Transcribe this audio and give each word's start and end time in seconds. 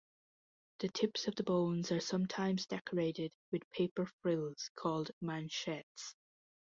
The 0.79 0.89
tips 0.89 1.27
of 1.27 1.35
the 1.35 1.43
bones 1.43 1.91
are 1.91 1.99
sometimes 1.99 2.65
decorated 2.65 3.31
with 3.51 3.69
paper 3.69 4.07
frills 4.23 4.71
called 4.75 5.11
manchettes. 5.21 6.15